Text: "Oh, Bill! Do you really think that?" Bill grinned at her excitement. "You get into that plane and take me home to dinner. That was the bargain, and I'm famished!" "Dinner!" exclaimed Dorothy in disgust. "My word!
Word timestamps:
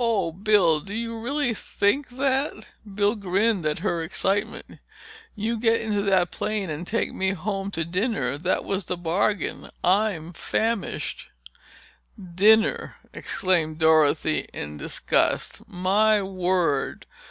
"Oh, 0.00 0.32
Bill! 0.32 0.80
Do 0.80 0.94
you 0.94 1.18
really 1.18 1.52
think 1.52 2.08
that?" 2.08 2.68
Bill 2.90 3.14
grinned 3.14 3.66
at 3.66 3.80
her 3.80 4.02
excitement. 4.02 4.78
"You 5.36 5.60
get 5.60 5.82
into 5.82 6.00
that 6.04 6.30
plane 6.30 6.70
and 6.70 6.86
take 6.86 7.12
me 7.12 7.32
home 7.32 7.70
to 7.72 7.84
dinner. 7.84 8.38
That 8.38 8.64
was 8.64 8.86
the 8.86 8.96
bargain, 8.96 9.64
and 9.64 9.72
I'm 9.84 10.32
famished!" 10.32 11.26
"Dinner!" 12.18 12.96
exclaimed 13.12 13.78
Dorothy 13.80 14.48
in 14.54 14.78
disgust. 14.78 15.60
"My 15.68 16.22
word! 16.22 17.04